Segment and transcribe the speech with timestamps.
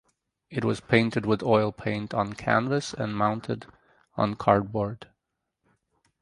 [0.49, 3.67] It was painted with oil paint on canvas and mounted
[4.15, 5.05] on cardboard.